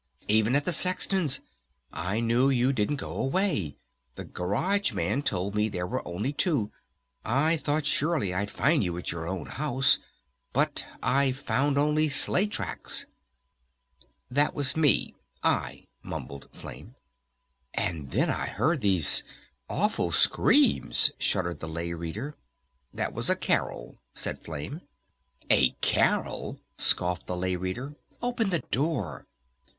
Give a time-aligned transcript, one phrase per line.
[0.27, 1.41] Even at the Sexton's!
[1.93, 3.77] I knew you didn't go away!
[4.15, 6.71] The Garage Man told me there were only two!
[7.23, 9.99] I thought surely I'd find you at your own house.
[10.53, 13.05] But I only found sled tracks."
[14.31, 16.95] "That was me, I," mumbled Flame.
[17.75, 19.23] "And then I heard these
[19.69, 22.35] awful screams," shuddered the Lay Reader.
[22.91, 24.81] "That was a Carol," said Flame.
[25.51, 27.93] "A Carol?" scoffed the Lay Reader.
[28.19, 29.27] "Open the door!"